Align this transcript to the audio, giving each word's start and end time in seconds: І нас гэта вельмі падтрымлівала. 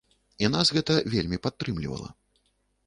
І 0.45 0.49
нас 0.55 0.71
гэта 0.77 0.97
вельмі 1.17 1.41
падтрымлівала. 1.45 2.09